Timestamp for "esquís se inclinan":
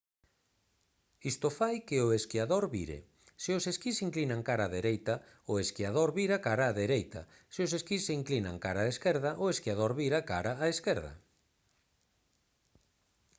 3.71-4.41, 7.79-8.57